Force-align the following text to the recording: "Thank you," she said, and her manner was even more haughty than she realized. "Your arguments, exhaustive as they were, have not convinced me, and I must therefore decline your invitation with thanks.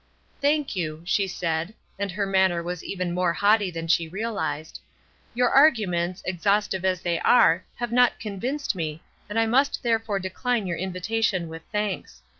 "Thank 0.41 0.75
you," 0.75 1.03
she 1.05 1.27
said, 1.27 1.75
and 1.99 2.09
her 2.11 2.25
manner 2.25 2.63
was 2.63 2.83
even 2.83 3.13
more 3.13 3.33
haughty 3.33 3.69
than 3.69 3.87
she 3.87 4.07
realized. 4.09 4.79
"Your 5.35 5.51
arguments, 5.51 6.23
exhaustive 6.25 6.83
as 6.83 7.01
they 7.01 7.21
were, 7.23 7.61
have 7.75 7.91
not 7.91 8.19
convinced 8.19 8.73
me, 8.73 9.03
and 9.29 9.37
I 9.37 9.45
must 9.45 9.83
therefore 9.83 10.17
decline 10.17 10.65
your 10.65 10.77
invitation 10.79 11.49
with 11.49 11.61
thanks. 11.71 12.23